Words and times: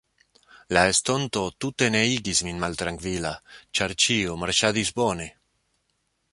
La 0.75 0.85
estonto 0.93 1.43
tute 1.65 1.89
ne 1.97 2.01
igis 2.15 2.41
min 2.49 2.63
maltrankvila, 2.65 3.35
ĉar 3.81 3.97
ĉio 4.07 4.41
marŝadis 4.47 4.95
bone. 5.01 5.33